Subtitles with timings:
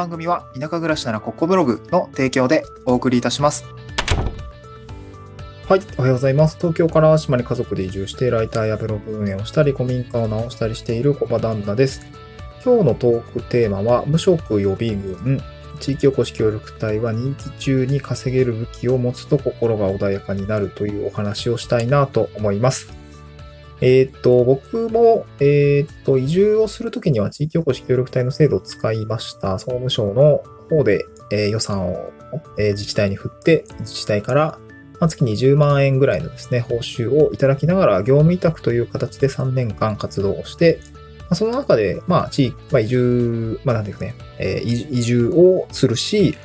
[0.00, 3.66] 番組は田舎暮らしならここブログの提供でお送りいたします。
[5.68, 5.80] はい。
[5.98, 6.56] おはようございます。
[6.56, 12.00] 東京から島に家族で移住して、ライターやブログ運営をしたり、古民家を直したりしている小場旦那です。
[12.64, 15.38] 今日のトークテーマは、無職予備軍、
[15.80, 22.99] 地域おこし協力隊は任期中に稼げる武器を持つと心が穏やかになるというお話をしたいなと思います。
[23.80, 29.58] えっ、と、僕も、えっ、と、移住をするときには地域おこし協力隊の制度を使いました。
[29.58, 32.10] 総務省の方で、えー予算を、
[32.58, 34.58] え自治体に振って、自治体から、
[35.00, 40.78] まあ、月20万円ぐらいのですね、報酬をいただきながら、業務委託という形で3年間活動をして、
[41.20, 46.36] まあ、その中で、まあ、地域、まあ、移住、まあ、なんていうかね、え移住をするし、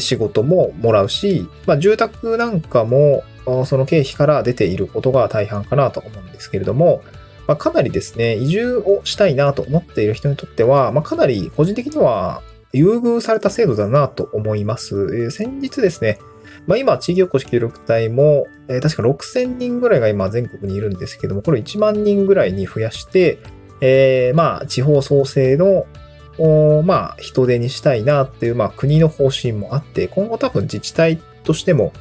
[0.00, 7.02] 仕事ももらうし、まあ、住宅なんかも、その経費から出ていることが大半かなと思うんですけれども、
[7.46, 14.94] まあ、かなりですね、移住をしたいなと思っている人にとっては、まあ、かなり個人的には優遇された制度だなと思います。
[14.94, 16.18] えー先日ですね、
[16.66, 23.38] まあ、今、地域おこし協力隊も、えー確か6000人ぐらいが今全国にいるんですけども、これ1万人ぐらいに増やして、
[23.80, 25.86] えーまあ、地方創生の、
[26.82, 31.92] まあ、人手にしたいなっていう、まあ、国の方針もあって、今後多分自治体としても、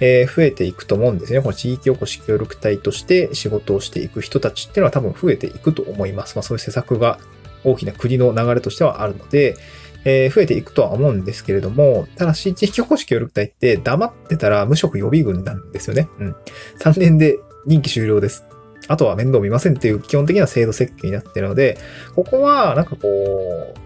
[0.00, 1.40] え増えていくと思うんですね。
[1.40, 6.36] この地域おこし協力隊として仕事をしていく人たちっていうのは多分増えていくと思います。
[6.36, 7.18] まあそういう施策が
[7.64, 9.56] 大きな国の流れとしてはあるので、
[10.04, 16.08] え増えていくとは思うんですけれども、ただし地域おこし協力隊って黙ってたら無職予備軍なんですよね。
[16.18, 16.36] うん。
[16.80, 18.44] 3年で任期終了です。
[18.88, 21.78] あとは面倒見ませんっていう基本的な制度設計になってるので、
[22.14, 23.83] ここはなんかこう、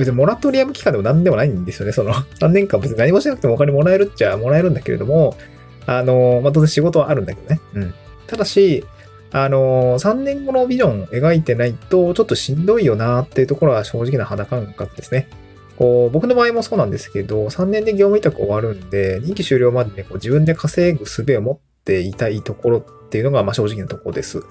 [0.00, 1.92] 別にモラトリアム期間でも何でもないんですよね。
[1.92, 5.36] その3年間別に何もしなくてもお金もらえるっちゃもらえるんだけれども、
[5.84, 7.60] あの、まあ、当然仕事はあるんだけどね。
[7.74, 7.94] うん。
[8.26, 8.86] ただし、
[9.30, 15.28] あの、3年後のビジョンを描いてないと、ちょっとしんどいよなっていうところは正直な肌感覚ですね。
[15.76, 24.42] こう、僕の場合もそうなんですけど、3年で業務委託終わるんで、任期終了までね、こう自分で稼ぐ術を持っていたいところっていうのが、まあ正直なところです。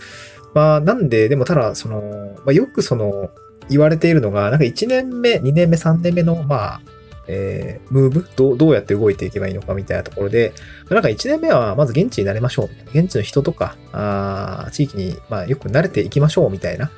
[0.53, 2.01] まあ、なんで、でもただ、その、
[2.45, 3.29] まあ、よくその、
[3.69, 6.81] 言われているのが、なんか1年目、2年目、3年目の、まあ、
[7.27, 8.27] えー、ムーブ？
[8.35, 10.51] どう、どうやって動いていけばいいのかみたいなところで、
[10.89, 12.69] なんか1年目はまず現地になれましょう。
[12.99, 16.89] 現地の人とか、あ地域に、まあ、よく慣れていきましょうみたいな。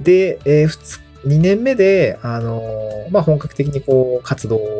[0.00, 4.77] で、えー、2年目で、あのーまあ、本格的にこう、活動を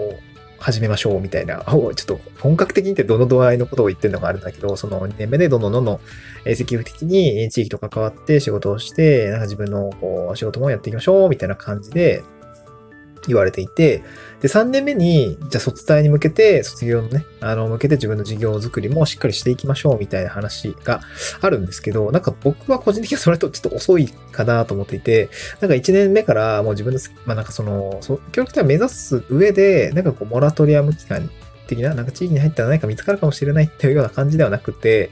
[0.58, 1.64] 始めましょうみたいな。
[1.64, 6.00] ちょっと本格的にってどの度合いのことを言ってるのがあるんだけど、その2年目でどんどんどんどん、
[6.44, 12.22] 積極的に地域と関わって仕事をして、なんか自分のこう仕事もやっていきましょうみたいな感じで
[13.28, 14.02] 言われていて、
[14.40, 21.00] で、3年目に、じゃあ卒大に向けて、卒業のね、あの、向けて自分の事業作りもしっかりしていきましょうみたいな話が
[21.40, 25.30] あるんですけど、なんか僕は個人的にはそれとちょっと遅いかなと思っていて、
[25.60, 31.28] なんか1年目からもう自分の、まあなんかその、そう協力隊を目指す上で、なんかこう、モラトリアム期間
[31.66, 35.10] 的な、なんか地域に入ったら何か見つかるかもしれないっていうような感じではなくて、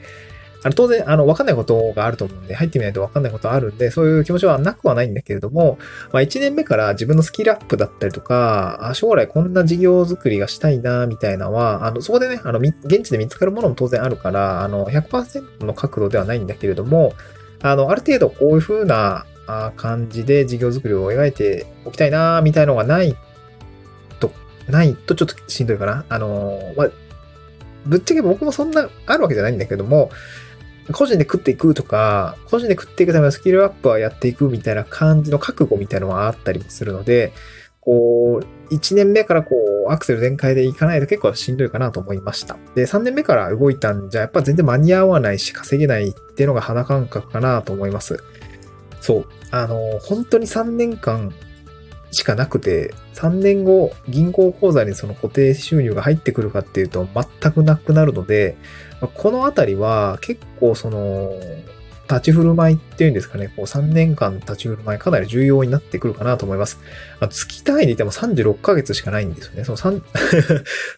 [0.66, 5.78] あの、当然、あの、わかんないことがあると思うんで、入ってみないとわかんないことあるんで、そういう気持ちはなくはないんだけれども、
[6.12, 17.12] まあ、1年目から自分のスキルアップだったりとか、あ将来こんな事業作りがしたいな、みたいなのは、あの、そこでね、あの、現地で見つかるものも当然あるから、あの、100%の角度ではないんだけれども、
[17.62, 23.15] あの、ある程度こういう風なあ感じで事業作りを描いておきたいな、みたいなのがない
[24.19, 24.33] と、
[24.66, 26.04] ないとちょっとしんどいかな。
[26.09, 26.91] あの、まあ、
[27.87, 30.10] ぶっちゃけ僕もそんなあるわけじゃないんだけども、
[30.93, 37.33] 個人で食っていくとか、個人で食っていくためのスキルアップはやっていくみたいな感じの覚悟みたいなのはあったりもするので、
[37.81, 39.55] こう、1年目からこ
[39.89, 42.57] う、アクセル全開でいかないと結構しんどいかなと思いました。
[42.75, 48.19] で、3年目から動いたんじゃ、やっぱ全然間に合わないし、稼げないっていうのが肌感覚かなと思います。
[49.01, 49.27] そう。
[49.53, 51.33] あの、本当に3年間
[52.16, 58.56] しかなくて、3年後、銀行口座にその固定収入が入ってくるかっていうと全くなくなるので、
[59.15, 61.34] このあたりは結構その、
[62.09, 66.78] 立ち振る舞いっていうんですかね、こう3年間の立ち振る舞いかなり重要になってくるかなと思います。
[67.21, 69.65] あ月単位で言っても36ヶ月しかないんですよね。
[69.65, 70.03] その3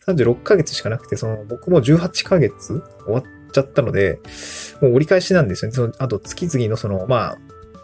[0.07, 3.23] 36 ヶ月しかなくて、その僕も18ヶ月終わっ
[3.53, 4.21] ちゃったので、
[4.81, 5.75] もう折り返しなんですよね。
[5.75, 7.39] そのあと月々のその、まあ、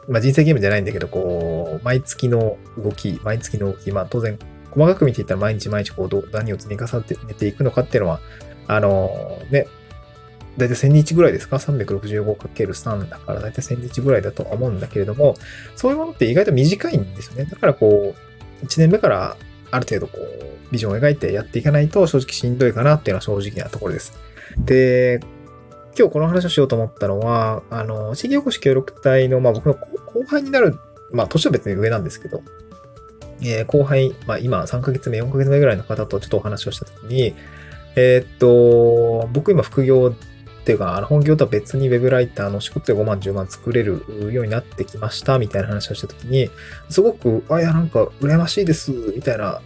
[0.09, 4.39] まあ人生ゲームじゃないんだけど、こう、毎月の動き、毎月の動き、まあ当然、
[4.71, 8.21] 細かく見ていったら毎日毎日こう、何を積み重ねていくのかっていうのは、
[8.67, 9.67] あのね、
[10.57, 15.35] だいたい1000日ぐらいですか ?365×3 だからだいたい1000日ぐらいだと思うんだけれども、
[15.77, 17.45] そういうものって意外と短いんですよね。
[17.45, 18.15] だからこ
[18.63, 19.37] う、1年目から
[19.71, 24.19] ある程度こう、ビジョンを描いてやっていかないと正直しんどいかなっていうのは正直なところです。
[24.59, 25.21] で、
[25.97, 29.75] 今日この話をしようと思ったのは、あの、地域おこし協力隊の、まあ僕の
[30.15, 30.79] 後輩になる、
[31.13, 32.43] まあ年は別に上なんですけど、
[33.43, 37.35] えー、後輩、まあ今3ヶ月目、4ヶ月目ぐらいの方とちょっとお話をしたときに、
[37.97, 46.49] えー、っと、僕今副業っていうか、あの本業とは別に web ライターの仕事で5万、10万作れるようになってきましたみたいな話をしたときに、
[46.89, 49.61] すごく、あ、いや、なんか羨ましいです、みたいな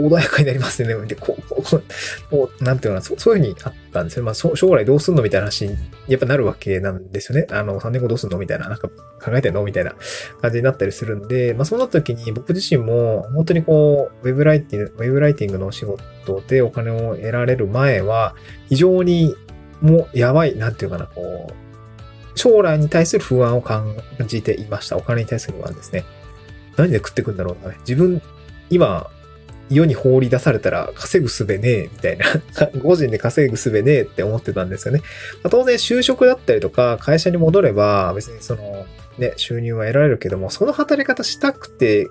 [0.00, 0.94] 穏やかになりますね。
[1.06, 1.82] で、こう、こう、
[2.30, 4.24] こうなんていうのかな、そういうふうにあったんですよ。
[4.24, 5.76] まあ、将来どうすんのみたいな話に、
[6.08, 7.46] やっぱなるわけなんですよね。
[7.50, 9.94] あの、3年後どうすんのみたいな、なんか考えてんのみたいな
[10.40, 18.34] 感じになったりするんで、まあ、その時に僕自身も、本当にこう、ウェブライティング、ウェブライティングのお仕事でお金を得られる前は、
[18.68, 19.34] 非常に
[19.80, 21.54] もうやばい、なんていうかな、こう、
[22.38, 24.96] 将来に対する不安を感じていました。
[24.96, 26.04] お金に対する不安ですね。
[26.76, 27.76] 何で食ってくんだろうとかね。
[27.80, 28.22] 自分、
[28.70, 29.10] 今、
[29.70, 32.26] 世に放り出されたら稼ぐすべねえ、みたいな。
[32.82, 35.00] 個人で稼ぐすべねえって思ってたんですよね。
[35.42, 38.86] まあ、当然就職だったりとか会社に戻れば別にその
[39.18, 42.08] ね、収入は得られるけども、その働き方したくて、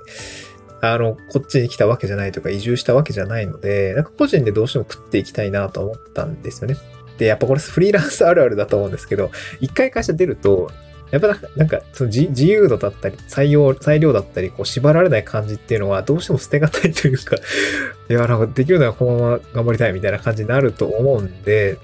[0.82, 6.78] あの、こっちに来たわけじゃないとか移住したわけじゃないので、なんか個人でどうしても食っていきたいなと思ったんですよね。
[7.18, 10.72] で、やっぱこれフリーランスあるあるだと思うんですけど、一回会社出ると、
[11.12, 17.36] やっぱなんか、その自由度だったり、採用、裁量だったり、こう縛られない感じっていうのはどうしても捨てがたいというか
[18.10, 21.78] いや、なんかできるならこのまま頑張りたいみたいな感じになると思うんで、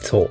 [0.00, 0.30] そう。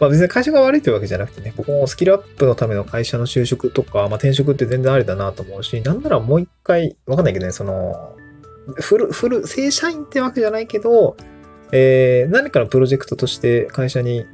[0.00, 8.16] まあ別に会社が悪いというわけじゃなくてね、僕もスキルアップのための会社の就職とか、まあ転職って全然ありだなと思うし、なんならもう一回、わかんないけどね、その、
[8.76, 11.16] フル、フル、正社員ってわけじゃないけど、
[11.72, 14.24] えー、何かのプロジェクトとして会社に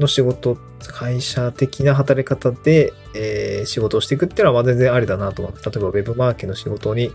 [0.00, 0.58] の仕事、
[0.88, 7.12] 会社的な働き方で、えー、仕事をしていくっていうのはまあ全然ありだなと思って、例えば Web マーケの仕事に、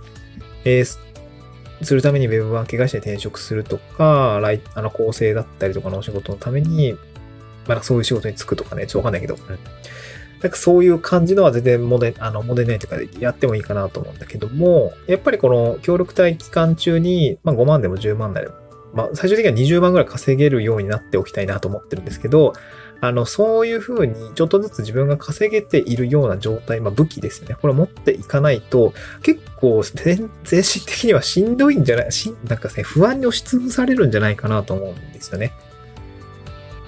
[0.63, 0.85] えー、
[1.83, 6.95] するために Web マーケ会社に転職するとか、ライあの構成だったりとかのお仕事のために、
[7.67, 9.35] まあ、そういう仕事に就くとかね、ちょっとわかんないけど、
[10.41, 18.53] なんかそういう感じのは全然モデ、あの、モデルないというか、やってもいいかなと思うんだけども、やっぱりこの協力隊期間中に、まあ5万でも10万でも、
[18.95, 22.53] まあ、最終的には20万ぐらい稼げるようになっておきたいなと思ってるんですけど、
[23.01, 27.55] あの、そういう風にちょっとずつ自分が稼げているような状態、まあ武器ですね。
[27.61, 30.29] これ持っていかないと、結構精神
[30.85, 35.51] 的にはしんどいんじゃないし、なんかね、不安に押しつぶされるんじゃないかなと思うんですよね。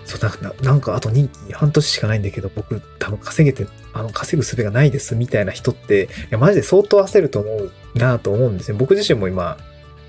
[0.06, 8.78] そう、なんか、なんかあと任期半年しかないんだけど、僕多分稼げて、あの、稼ぐ術がないですみたいな人って、いや、マジで相当焦ると思うなと思うんですよ。
[8.78, 9.58] 僕自身も今、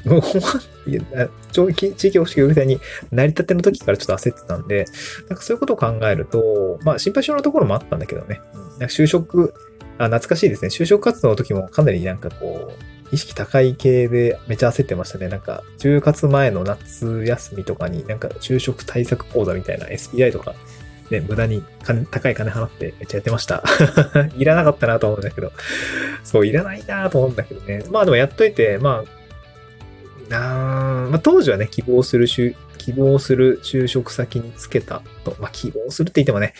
[0.04, 2.80] もう、地域保守協力隊に
[3.10, 4.86] なりたての時からちょっと焦ってたんで、
[5.28, 8.40] なんかそういうことを考えると、まあ心配性なところもあったんだけどね。
[8.54, 9.54] なんか就職、
[9.98, 10.68] あ、懐かしいですね。
[10.68, 15.28] 就職活動の時もかなりなんかこう、意識高い系でめっちゃ焦ってましたね。
[15.28, 20.54] なんか、10月前の夏休みとかになんか就職対策講座みたいな SBI とか、
[21.10, 23.62] ね、無駄に金高い金払ってめっちゃやってました。
[24.36, 25.52] いらなかったなと思うんだけど。
[26.22, 27.82] そう、いらないなと思うんだけどね。
[27.90, 29.17] まあでもやっといて、まあ、
[30.32, 35.36] あまあ、当時はね、希望する就希望する就職先につけたと。
[35.40, 36.54] まあ、希望するって言ってもね、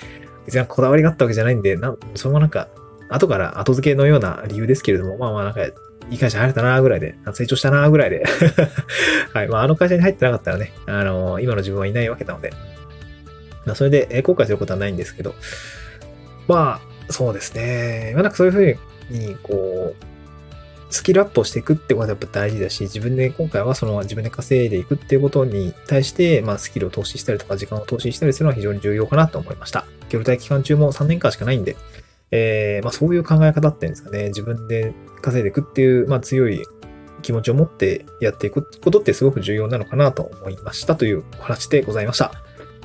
[0.47, 2.69] 別にこだわりがあったわけじゃないんで、なそれもなんか、
[3.09, 5.63] 後から後付けのような理由ですけれども、まあまあなんか、
[6.11, 8.25] いい会社入れたなぐらいで、成長したなぐらいで
[9.33, 9.49] はい。
[9.49, 12.53] まあ、あの会社に入ってなかったらね、あのー、今の自分はいないわけなので、
[13.67, 15.35] まあ、それで後悔することはないんですけど、
[16.47, 18.13] まあ、そうですね。
[18.15, 20.08] まあ、なんかそういうふうに、こう、
[20.91, 29.85] スキルアップをしていくってことはやっぱ大事だし、自分で、今回はその自分で稼いでいくっていうことに対して、まあスキルを投資したりとか時間を投資したりするのは非常に重要かなと思いました。
[30.09, 31.77] 協力隊期間中も3年間しかないんで、
[32.31, 36.65] えー、まあそういう考え方っていうんですかね、自分で稼いでいくっていう、まあ強い
[37.23, 42.33] 気持ちを持ってやっていくことってすごく重要なのかなと思いましたというお話でございました。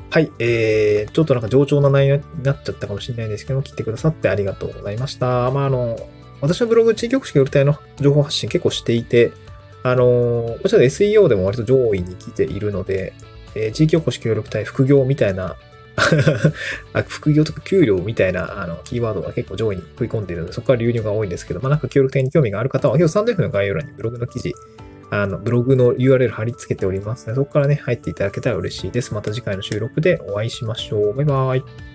[0.10, 0.32] はい。
[0.38, 5.50] えー、ちょっとなんか上調な内容になっちゃったかもしれないんですけども、切ってくださってありがとうございました。
[5.50, 5.98] まあ、あの、
[6.44, 9.32] 私のブログ、地域局式協力隊の情報発信結構していて、
[9.82, 13.14] あのー、もちろん SEO でも割と上位に来ているので、
[13.56, 15.56] えー、地域おこし協力隊副業みたいな
[17.08, 24.54] 副業とか給料みたいなあのキーワードが結構上位に食い込んでいるので、そこから流入が多いんですけど、まあ、なんか協力隊に興味がある方は、今日スタンド F の概要欄にブログの記事、
[25.12, 29.14] あの、ブログの URL 貼り付けておりますので、そこからね、入っていただけたら嬉しいです。
[29.14, 31.14] また次回の収録でお会いしましょう。
[31.14, 31.93] バイバーイ。